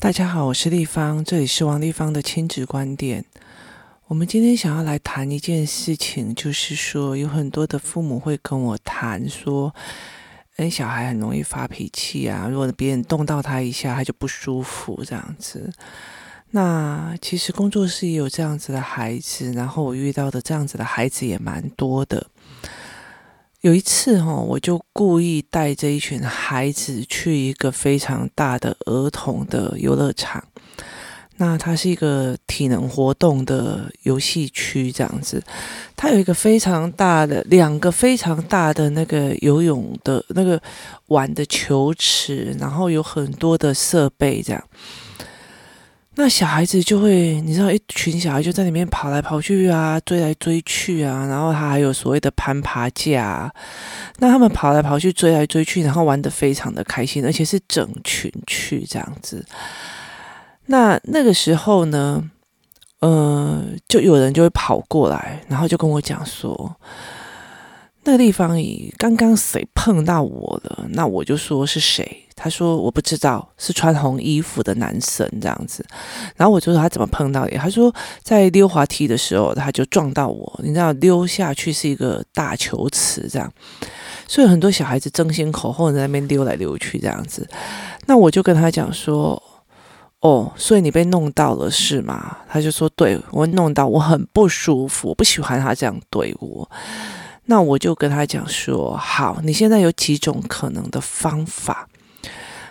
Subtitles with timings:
[0.00, 3.24] 大家好，我是立方，这里是王立方的亲子观点。
[4.06, 9.74] 我们今天想要来谈一件事情，就是说有很多的父母会跟我谈说，
[10.56, 15.70] 诶，小孩很容易发脾气啊，如果别人动到他一下，他就不舒服这样子。
[16.52, 22.26] 那其实工作室也有这样子的孩子，然后我遇到的这样子的孩子也蛮多的。
[23.62, 30.44] 有一次哈，我就故意带着一群孩子去一个非常大的儿童的游乐场。
[31.40, 35.42] 那它是一个体能活动的游戏区，这样子。
[35.96, 40.60] 它有一个非常大的，两个非常大的那个游泳的那个
[41.06, 44.64] 玩的球池，然后有很多的设备这样。
[46.20, 53.48] 那小孩子就会，你知道，一群小孩就在里面跑来跑去啊，追来追去啊，然后他还有所谓的攀爬架。
[54.18, 59.46] 那他们跑来跑去，追来追去，然后玩得非常的开心，而且是整群去这样子。
[60.66, 62.28] 那那个时候呢，
[62.98, 66.74] 呃，就有人就会跑过来，然后就跟我讲说，
[68.04, 68.56] 那个地方
[68.96, 70.86] 刚刚谁碰到我了？
[70.90, 72.24] 那我就说是谁？
[72.34, 75.84] 他说我不知道，是穿红衣服的男生这样子。
[76.36, 77.56] 然后我就说他怎么碰到你？
[77.56, 80.60] 他说在溜滑梯的时候，他就撞到我。
[80.62, 83.52] 你知道溜下去是一个大球池这样，
[84.28, 87.46] 所以很多小孩子争先恐后在那边溜来溜去这样子。
[88.06, 89.42] 那我就跟他讲说，
[90.20, 92.38] 哦，所以你被弄到了是吗？
[92.48, 96.70] 他就说对，我弄到，我很不舒服，我不喜欢他这样对我。
[97.50, 101.88] 那我就跟他讲说，好，你现在有几种可能的方法。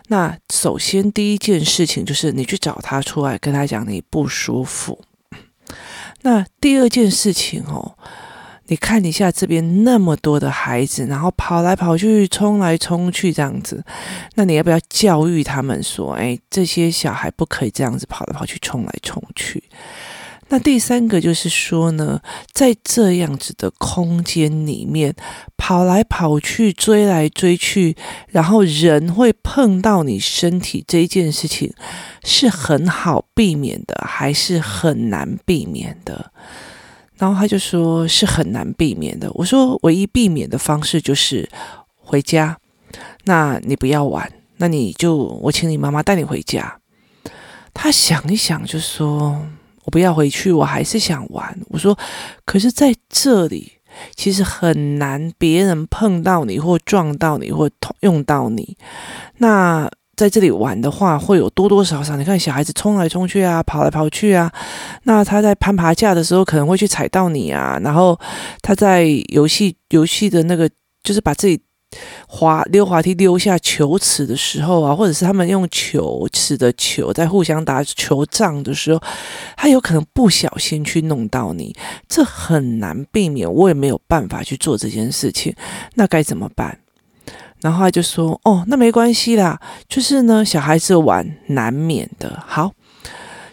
[0.09, 5.01] 那首先第一件事情就是你去找他出来，跟他讲你不舒服。
[6.21, 7.97] 那第二件事情哦，
[8.67, 13.83] 你看一下这边那么多的孩子，然后跑来跑去、冲来冲去这样子，
[14.35, 19.63] 那你要不要教育他们说，哎，这些小孩不可以这样子跑来跑去、冲来冲去？
[20.49, 22.21] 那第三个就是说呢，
[22.53, 25.13] 在这样子的空间里面
[25.57, 27.97] 跑来跑去、追来追去，
[28.29, 31.73] 然后人会碰到你身体这一件事情，
[32.23, 36.31] 是很好避免的，还是很难避免的？
[37.17, 39.29] 然后他就说是很难避免的。
[39.33, 41.49] 我说唯一避免的方式就是
[41.95, 42.57] 回家，
[43.25, 46.79] 那你不要玩，那你就我请你妈妈带你回家。
[47.73, 49.45] 他想一想就说。
[49.87, 51.57] 我不要回去，我还是想玩。
[51.69, 51.97] 我说，
[52.45, 53.71] 可是在这里
[54.17, 57.69] 其实很难，别人碰到你或撞到你或
[58.01, 58.75] 用到你。
[59.37, 62.17] 那在这里玩的话，会有多多少少？
[62.17, 64.51] 你看小孩子冲来冲去啊，跑来跑去啊。
[65.03, 67.79] 那他在攀爬架的时候，可能会去踩到你啊。
[67.81, 68.19] 然后
[68.61, 70.69] 他在游戏游戏的那个，
[71.01, 71.57] 就是把自己。
[72.27, 79.01] 滑溜滑梯溜下球池的时候啊，或者是他们用球池的球在互相打球仗的时候，
[79.55, 81.73] 他有可能不小心去弄到你，
[82.09, 85.55] 这很难避免，我也没有办法去做这件事情，
[85.95, 86.79] 那该怎么办？
[87.61, 92.73] 然后他就说：“哦，那没关系啦，就是呢，小孩子玩难免的。”好，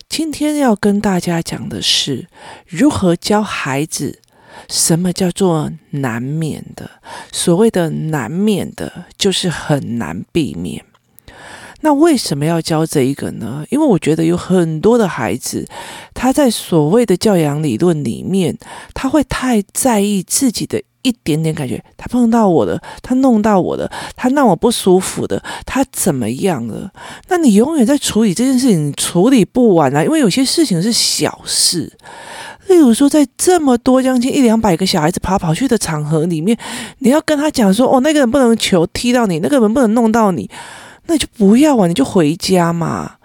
[0.09, 2.28] 今天要跟大家讲的是
[2.67, 4.21] 如何教孩子。
[4.69, 6.91] 什么叫做难免的？
[7.33, 10.85] 所谓的难免的，就是很难避免。
[11.84, 13.62] 那为什么要教这一个呢？
[13.69, 15.69] 因为我觉得有很多的孩子，
[16.15, 18.56] 他在所谓的教养理论里面，
[18.95, 26.91] 他会太在意自己的一点点感觉，他碰到我了，他弄到我了，他让我不舒服的，他怎么样了？
[27.28, 30.03] 那你永远在处理这件事情，处理不完啊！
[30.03, 31.93] 因为有些事情是小事。
[32.69, 36.56] 例如说，在这么多将近一两百个小孩子跑跑去的场合里面，
[37.00, 40.49] 你要跟他讲说：“哦，那个人不能球踢到你，那个人不能弄到你，
[41.07, 43.17] 那你就不要啊，你就回家嘛。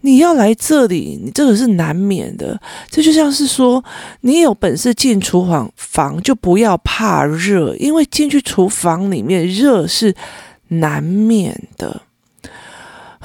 [0.00, 2.60] 你要来这里，你这个是难免的。
[2.90, 3.82] 这就像是说，
[4.22, 10.14] 你有本事进厨房房，就不要怕热，因为进去厨房里面热是
[10.68, 12.02] 难免的。”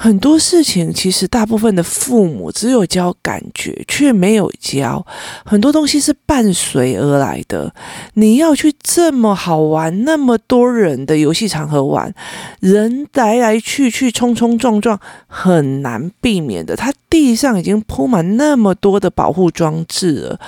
[0.00, 5.04] 很多事情其实大部分的父母只有教感觉，却没有教
[5.44, 7.74] 很多东西是伴随而来的。
[8.14, 12.14] 你要去这么好玩、那么多人的游戏场合玩，
[12.60, 16.76] 人来来去去、冲冲撞撞，很难避免的。
[16.76, 20.40] 他地上已经铺满那么多的保护装置了，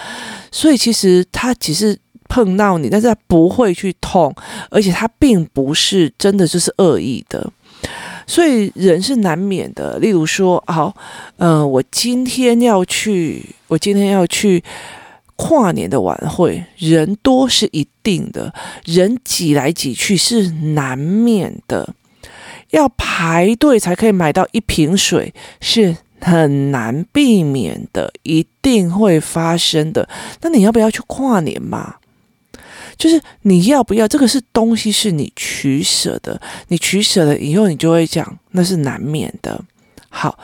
[0.52, 1.98] 所以其实他只是
[2.28, 4.32] 碰到你，但是他不会去痛，
[4.70, 7.50] 而且他并不是真的就是恶意的。
[8.30, 10.94] 所以人是难免的，例如说，好，
[11.38, 14.62] 嗯、呃，我今天要去，我今天要去
[15.34, 18.54] 跨年的晚会，人多是一定的，
[18.84, 21.92] 人挤来挤去是难免的，
[22.70, 30.08] 要排队才可以买到一瓶水，是很难避免的，一定会发生的。
[30.42, 31.96] 那你要不要去跨年嘛？
[33.00, 34.06] 就是你要不要？
[34.06, 36.40] 这个是东西，是你取舍的。
[36.68, 39.60] 你取舍了以后，你就会讲，那是难免的。
[40.10, 40.38] 好，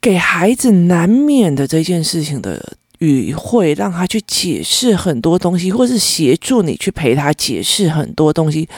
[0.00, 2.74] 给孩子难免的这件事情的。
[3.00, 8.68] 语汇让他去解释很多东西，或是协助你去陪他解释很多东西，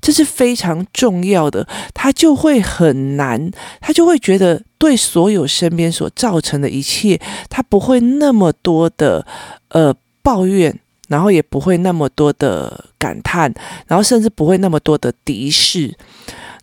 [0.00, 1.68] 这是非常重要的。
[1.92, 3.50] 他就会很难，
[3.82, 7.20] 他就会觉得对所有身边所造成的一切，
[7.50, 9.26] 他不会那么多的
[9.68, 13.52] 呃抱怨，然后也不会那么多的感叹，
[13.86, 15.96] 然后甚至不会那么多的敌视。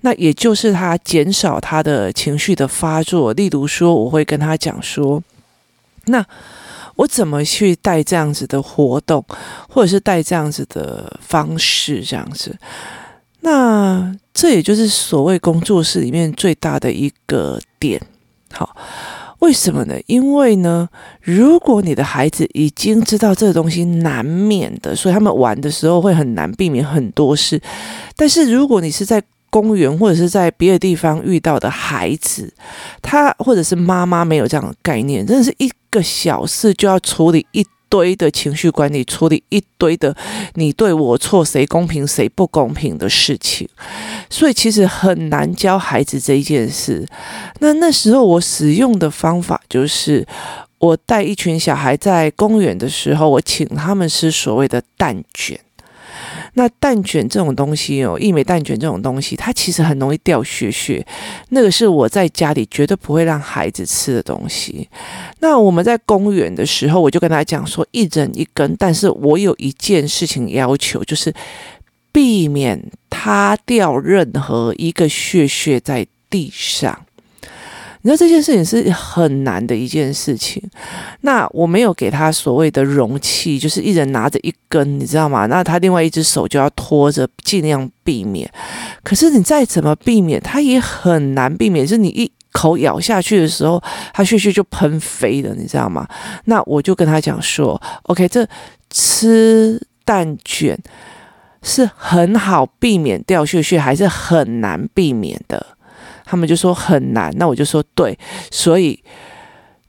[0.02, 3.34] 那也就是他减少他的情绪的发作。
[3.34, 5.24] 例如说，我会跟他讲说，
[6.06, 6.26] 那。
[6.96, 9.26] 我怎么去带这样子的活动，
[9.68, 12.56] 或者是带这样子的方式，这样子？
[13.40, 18.00] 那这也就是所谓工作室里面最大的一个点。
[18.52, 18.76] 好，
[19.44, 20.00] 为什么呢？
[20.08, 20.88] 因为呢，
[21.22, 27.62] 如果你的孩子已经知道这个东西难免的，所以他们玩的时候会很难避免很多事。
[28.16, 32.54] 但是如果你是在公园或者是在别的地方遇到的孩子，
[33.02, 40.16] 他或者是妈妈没有这样的概念，真的是一个小事就要处理一堆的情绪管理，处理一堆的
[40.56, 43.70] 你对我错，谁公平谁不公平的事情，
[44.32, 47.06] 所以其实很难教孩子这一件事。
[47.60, 50.26] 那那时候我使用的方法就是，
[50.80, 55.60] 我带一群小孩在公园的时候，我请他们吃所谓的蛋卷。
[56.56, 61.06] 那蛋卷这种东西哦，义美蛋卷这种东西，它其实很容易掉屑屑。
[61.50, 64.88] 那个是我在家里绝对不会让孩子吃的东西。
[65.40, 68.76] 那我们在公园的时候，我就跟他讲说，一人一根。
[68.78, 71.34] 但是我有一件事情要求，就是
[72.12, 72.80] 避免
[73.10, 77.06] 它掉任何一个屑屑在地上。
[78.06, 80.62] 你知道这件事情是很难的一件事情。
[81.22, 85.46] 那我没有给他所谓的容器，就是一人拿着一根，你知道吗？
[85.46, 88.50] 那他另外一只手就要拖着，尽量避免。
[89.04, 91.88] 可是你再怎么避免，他也很难避免。
[91.88, 93.82] 是你一口咬下去的时候，
[94.14, 96.06] 他血血就喷飞了，你知道吗？
[96.44, 98.46] 那我就跟他讲说：“OK，这
[98.90, 100.78] 吃蛋卷
[101.62, 105.66] 是很好避免掉屑屑，还是很难避免的？”
[106.34, 108.18] 他们就说很难，那我就说对，
[108.50, 109.00] 所以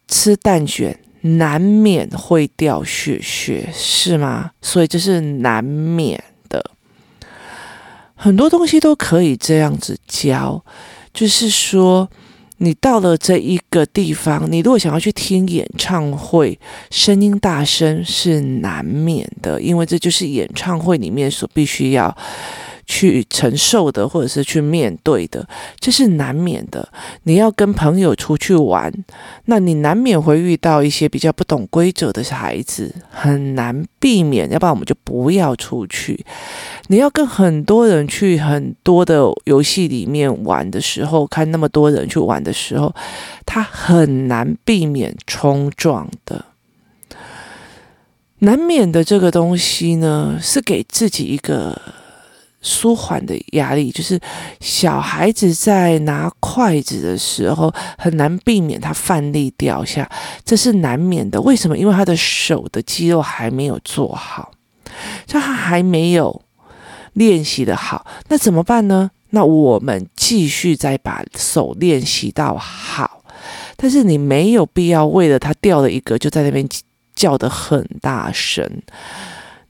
[0.07, 4.51] 吃蛋卷难免会掉血血，是吗？
[4.61, 6.63] 所以这是难免的。
[8.15, 10.63] 很多东西都可以这样子教，
[11.15, 12.07] 就是说，
[12.59, 16.61] 你到了这一个地方，你如果想要去听演唱会，
[16.91, 22.15] 声音大声是难免的，因为这就是演唱会里面所必须要。
[22.87, 25.47] 去承受的，或者是去面对的，
[25.79, 26.89] 这是难免的。
[27.25, 28.93] 你要跟朋友出去玩，
[29.47, 34.51] 那你难免会遇到一些比较不懂规则的孩子，很难避免。
[34.51, 36.25] 要不然我们就不要出去。
[36.89, 42.95] 你要跟很多人去很多的游戏里面玩的时候，看那么多人去玩的时候，
[43.47, 46.45] 他很难避免冲撞的。
[48.41, 51.81] 难免的这个东西呢，是给自己一个。
[52.65, 54.19] 舒缓的压力，就是
[54.59, 60.11] 小孩子在拿筷子的时候很难避免他饭粒掉下，
[60.45, 61.41] 这是难免的。
[61.43, 61.77] 为什么？
[61.77, 64.51] 因为他的手的肌肉还没有做好，
[65.27, 66.43] 就他还没有
[67.13, 68.07] 练习的好。
[68.29, 69.11] 那怎么办呢？
[69.31, 73.23] 那我们继续再把手练习到好。
[73.77, 76.67] 但是你没有必要为了他掉了一个就在那边
[77.15, 78.65] 叫得很大声。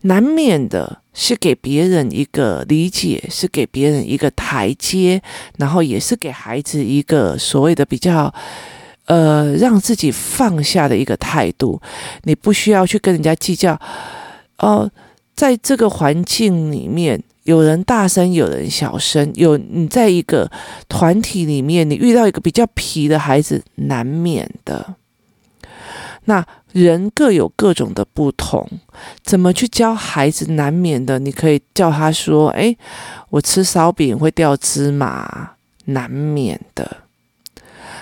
[0.06, 5.22] 难免的是给别人一个理解，是给别人一个台阶，
[5.58, 8.32] 然后也是给孩子一个所谓的比较，
[9.06, 11.80] 呃，让自己放下的一个态度。
[12.24, 13.80] 你不需要去跟人家计较，
[14.58, 14.90] 哦、
[15.34, 20.50] 在这个环境里面，有人大声，有人小声，有你在一个
[20.88, 24.96] 团体里面，你遇到一个比较皮的孩子，难免的。
[26.26, 28.68] 那人各有各种的不同，
[29.22, 30.52] 怎么去教孩子？
[30.54, 32.76] 难免的，你可以叫他说：“诶，
[33.30, 35.52] 我吃烧饼会掉芝麻，
[35.84, 36.96] 难免的。”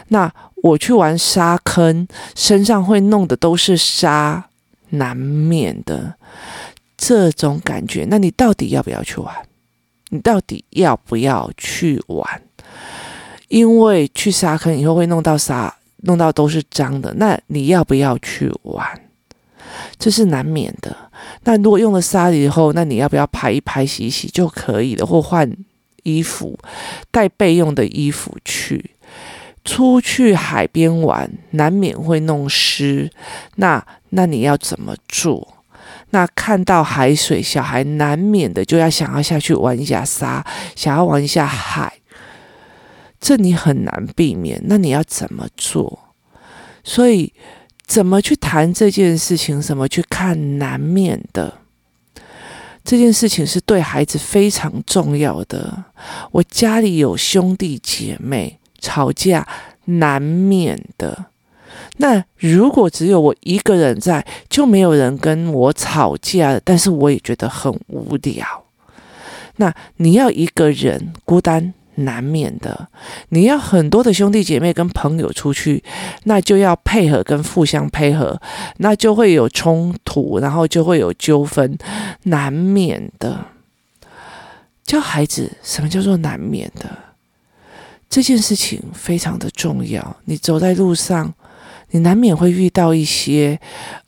[0.09, 4.47] 那我去玩沙坑，身上会弄的都是沙，
[4.89, 6.15] 难免的。
[6.97, 9.35] 这种感觉，那你到底要不要去玩？
[10.09, 12.43] 你到底要不要去玩？
[13.49, 15.77] 因为去沙坑以后会弄到沙。
[16.03, 18.87] 弄到都是脏的，那你要不要去玩？
[19.99, 20.95] 这是难免的。
[21.45, 25.51] 那如果用了沙以后，那你要不要拍一拍、洗一洗就可以了，或换
[26.03, 26.59] 衣服，
[27.11, 28.91] 带备用的衣服去。
[29.65, 33.11] 出去海边玩，难免会弄湿。
[33.57, 35.55] 那那你要怎么做？
[36.11, 40.45] 那看到海水，小孩难免的就要想要下去玩一下沙，
[40.75, 41.93] 想要玩一下海。
[43.23, 44.61] 这你很难避免。
[44.67, 45.99] 那你要怎么做？
[46.85, 47.33] 所以，
[47.87, 49.63] 怎么去谈这件事情？
[49.63, 50.59] 怎么去看？
[50.59, 51.55] 难免的。
[52.85, 55.85] 这件事情是对孩子非常重要的。
[56.33, 58.59] 我家里有兄弟姐妹。
[58.85, 59.47] 吵架
[59.85, 61.27] 难免的。
[61.99, 68.65] 那如果只有我一个人在，就没有人跟我吵架，但是我也觉得很无聊。
[69.59, 71.73] 那你要一个人孤单
[72.05, 72.89] 难免的，
[73.31, 75.83] 你要很多的兄弟姐妹跟朋友出去，
[76.25, 78.41] 那就要配合跟互相配合，
[78.79, 81.77] 那就会有冲突，然后就会有纠纷，
[82.25, 83.47] 难免的。
[84.85, 86.99] 教孩子什么叫做难免的？
[88.11, 90.17] 这件事情非常的重要。
[90.27, 91.33] 你走在路上，
[91.93, 93.59] 你难免会遇到一些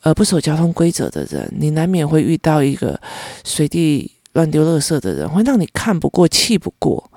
[0.01, 2.99] 呃不守交通规则的人，你难免会遇到一个
[3.43, 7.11] 随地乱丢垃圾的人，会让你看不过、气不过。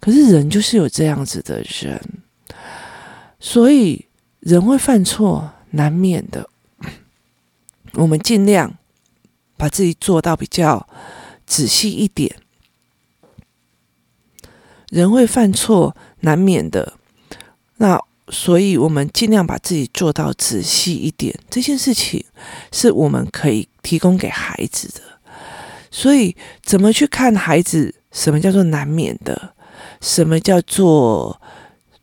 [0.00, 2.00] 可是人就是有这样子的人，
[3.40, 4.06] 所以
[4.40, 6.48] 人会犯错，难免的。
[7.94, 8.78] 我们尽量
[9.56, 10.88] 把自己做到比较
[11.44, 12.36] 仔细一点。
[14.90, 15.96] 人会犯错。
[16.22, 16.94] 难免的，
[17.76, 17.96] 那
[18.28, 21.32] 所以我们尽量把自己做到仔细一点。
[21.48, 22.24] 这件事情
[22.72, 25.07] 是我们可以提供给孩子的。
[25.98, 27.92] 所以，怎么去看孩子？
[28.12, 29.52] 什么叫做难免的？
[30.00, 31.40] 什么叫做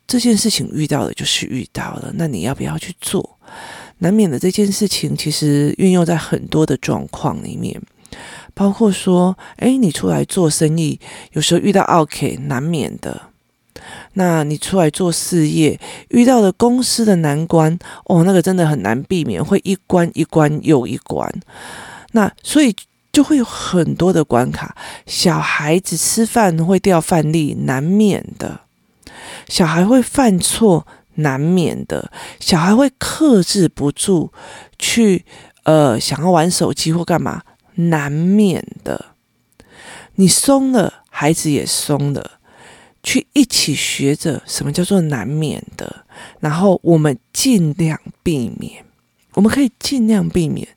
[0.06, 2.12] 这件事情遇到了就是遇到了？
[2.16, 3.38] 那你要不要去做？
[4.00, 7.80] 难免的这件事情，其实运用在很多的状况里面，
[8.52, 11.00] 包括说，哎，你出来做生意，
[11.32, 13.22] 有时候遇到奥客，难免的。
[14.12, 21.32] 那你出来做事业，遇到的公司的难关哦，那个真的很难避免，会一关一关又一关。
[22.12, 22.76] 那所以
[23.16, 24.76] 就会有很多的关卡。
[25.06, 28.60] 小孩子吃饭会掉饭粒，难免的；
[29.48, 34.30] 小孩会犯错，难免的；小孩会克制不住
[34.78, 35.24] 去
[35.62, 37.42] 呃想要玩手机或干嘛，
[37.76, 39.06] 难免的。
[40.16, 42.32] 你松了，孩子也松了。
[43.02, 46.04] 去一起学着什么叫做难免的，
[46.40, 48.84] 然后我们尽量避免，
[49.32, 50.68] 我们可以尽量避免，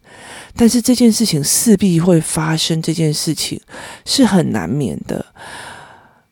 [0.56, 3.60] 但是这件事情势必会发生，这件事情
[4.06, 5.26] 是很难免的。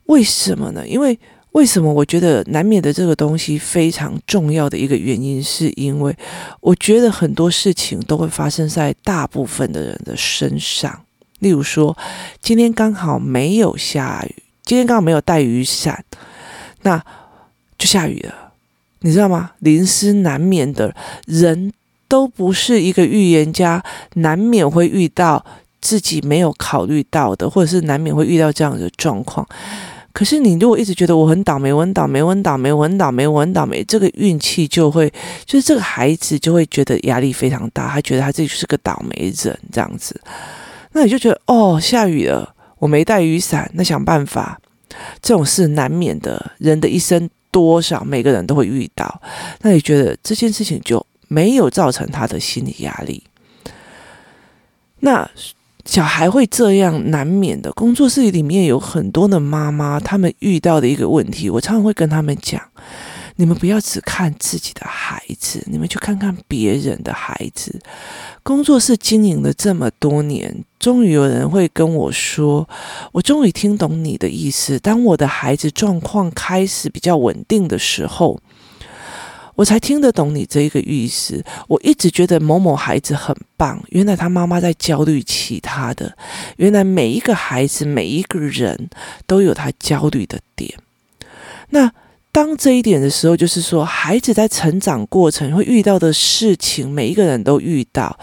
[0.05, 0.87] 为什么呢？
[0.87, 1.17] 因为
[1.51, 6.15] 为什么我觉得难免的这个东西非常重要的一个原因，是因为
[6.61, 11.03] 我觉得很多事情都会发生在大部分的人的身上。
[11.39, 11.97] 例如说，
[12.41, 14.35] 今天刚好没有下雨。
[14.63, 16.03] 今天刚好没有带雨伞，
[16.81, 17.01] 那
[17.77, 18.51] 就下雨了，
[18.99, 19.51] 你知道吗？
[19.59, 20.93] 淋湿难免的，
[21.25, 21.71] 人
[22.07, 23.83] 都不是一个预言家，
[24.15, 25.45] 难免会遇到
[25.81, 29.47] 自己没有考虑到的，或者是难免会遇到这样的状况。
[30.13, 35.11] 可是你如果一直觉得我很倒霉，我很倒霉，我很倒霉，我很倒霉，我很倒霉，这个运气就会，
[35.45, 40.19] 就是这个孩子就会觉得压力非常大，他觉得他自己是个倒霉人这样子。
[40.93, 42.55] 那你就觉得哦，下雨了。
[42.79, 44.59] 我没带雨伞，那想办法，
[45.21, 46.51] 这种事难免的。
[46.59, 49.21] 人的一生多少每个人都会遇到，
[49.61, 53.23] 那你觉得这件事情就没有造成他的心理压力？
[54.99, 55.29] 那
[55.85, 57.71] 小孩会这样难免的。
[57.71, 62.61] 工作室里面有很多的妈妈，他们遇到的一个问题，我常常会跟他们讲。
[63.39, 67.79] 你们不要只看自己的孩子，你们去看看别人的孩子。
[68.41, 72.67] 工作室经营了这么多年，终于有人会跟我说
[73.13, 74.79] ：“我终于听懂你的意思。
[74.79, 78.41] 当我的孩子状况开始比较稳定的时候，
[79.57, 81.43] 我才听得懂你这一个意思。
[81.67, 86.15] 我一直觉得某某孩子很棒，原来他妈妈在焦虑其他的。
[86.55, 88.89] 原来每一个孩子，每一个人
[89.25, 90.73] 都有他焦虑的点。
[91.71, 91.91] 那。”
[92.29, 98.15] 当这一点的时候，就是说，孩子在成长过程会遇到的事情，每一个人都遇到，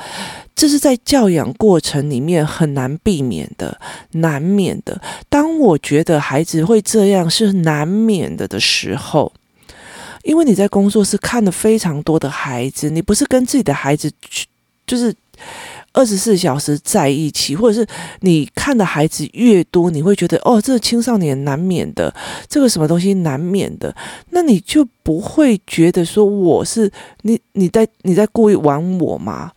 [0.55, 3.76] 这是在教养过程里面很难避免的、
[4.12, 5.00] 难免的。
[5.29, 9.33] 当我觉得孩子会这样是难免的的时候，
[10.25, 14.47] 因为你在工作室看了非常多的孩子，你不是跟自己的孩子去，
[14.87, 15.14] 就是。
[15.93, 17.87] 二十四小时在一起，或者是
[18.21, 22.12] 你看的孩子越多，你会觉得哦，这个青少年难免的，
[22.49, 23.95] 这个什么东西难免的，
[24.31, 26.90] 那你就不会觉得说我是
[27.23, 29.52] 你，你在你在故意玩我吗？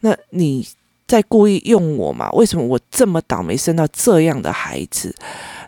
[0.00, 0.64] 那你
[1.10, 2.30] 在故意用我嘛？
[2.30, 5.12] 为什么我这么倒霉生到这样的孩子？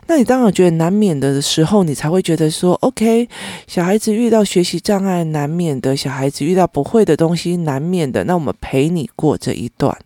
[0.07, 3.27] 那你当然觉得难免的时候，你才会觉得说，OK，
[3.67, 9.97] 小孩子遇到学习障碍难免的，小孩子遇到不会的东西难免的，那我们陪你过这一段，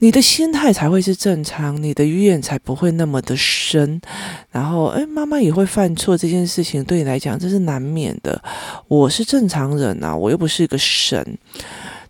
[0.00, 4.00] 你的心态才会是正常，你的怨才不会那么的深。
[4.50, 8.42] 然后，哎，妈妈也会犯错，这件事情对你来讲这是难免的。
[8.88, 11.38] 我是正常人啊，我又不是一个神。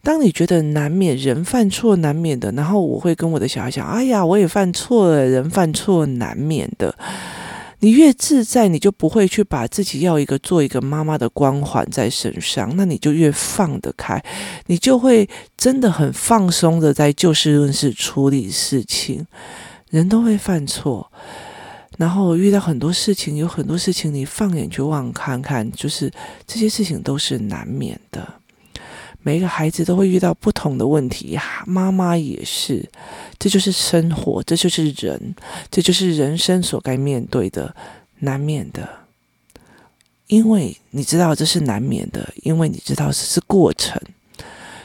[0.02, 6.94] 当你觉得难免人犯错难免的，然后我会跟我的小孩讲：“哎呀，我也犯错了，人犯错难免的。”
[7.85, 14.23] 你越自在，你就不会去把自己要一个做一个妈妈的光环在身上，那你就越放得开，
[14.66, 19.26] 你就会真的很放松的在就事论事处理事情。
[19.90, 21.11] 人都会犯错，
[21.99, 26.09] 然后遇到很多事情，有很多事情你放眼去望看看，就是
[26.47, 28.41] 这些事情都是难免的。
[29.23, 32.88] 每一个孩子都会遇到不同的问题，妈妈也是，
[33.38, 35.35] 这就是生活，这就是人，
[35.71, 37.75] 这就是人生所该面对的，
[38.19, 38.88] 难免的。
[40.26, 44.00] 因为你知道这是难免的，因为你知道这是过程，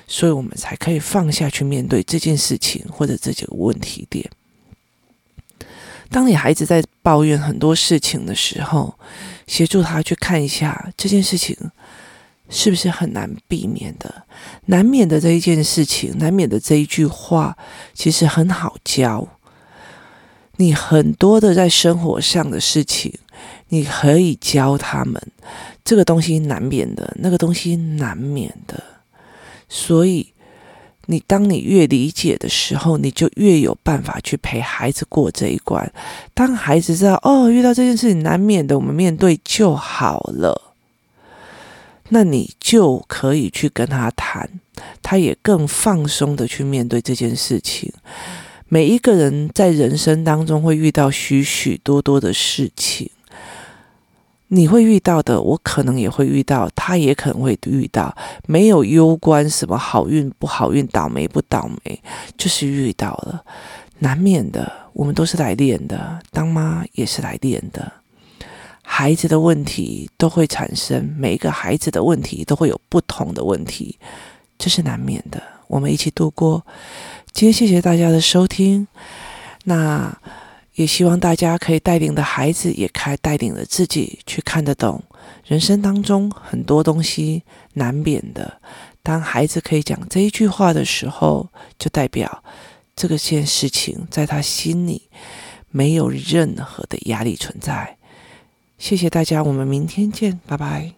[0.08, 4.30] 所以我们才可以放下去面对这件事情或者这几个问题点。
[6.10, 8.94] 当你孩子在抱怨很多事情的时候，
[9.48, 11.58] 协助他去看一下这件事情。
[12.50, 14.24] 是不是很难避免的？
[14.66, 17.58] 难免的这一件事情，难免的这一句话，
[17.94, 19.28] 其实很好教。
[20.60, 23.14] 你很多的在生活上的事情，
[23.70, 25.22] 你可以教他们。
[25.86, 28.84] 这个东西难免的，那个东西难免的。
[29.70, 30.34] 所以，
[31.06, 35.94] 你当你越理解的时候，你就越有办法去陪孩子过这一关。
[36.34, 40.67] 当孩子知道，哦，遇到这件事情难免的，我们面对就好了。
[42.10, 44.50] 那你就可以去跟他谈，
[45.02, 47.92] 他也更放松的去面对这件事情。
[48.70, 53.10] 每一个人在人生当中会遇到许许多多的事情，
[54.50, 58.16] 你会遇到的，我可能也会遇到，他也可能会遇到。
[58.46, 62.02] 没有攸关什么好运不好运、倒霉不倒霉，
[62.38, 63.44] 就是遇到了，
[64.00, 64.72] 难免的。
[64.94, 67.92] 我们都是来练的，当妈也是来练的。
[68.90, 74.00] 孩子的问题都会产生，每一个孩子的问题都会有不同的问题，
[74.58, 75.44] 这是难免的。
[75.68, 76.66] 我们一起度过。
[77.34, 78.88] 今天谢谢大家的收听，
[79.66, 80.18] 那
[80.76, 85.04] 也希望大家可以带领的孩子，也开带领着自己去看得懂
[85.46, 88.62] 人生当中很多东西难免的。
[89.04, 92.42] 当孩子可以讲这一句话的时候，就代表
[92.96, 95.10] 这个件事情在他心里
[95.70, 97.97] 没有任何的压力存在。
[98.78, 100.94] 谢谢大家，我们明天见，拜拜。